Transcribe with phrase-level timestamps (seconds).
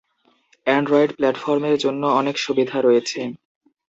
[0.67, 3.19] Android প্ল্যাটফর্মের জন্য অনেক সুবিধা রয়েছে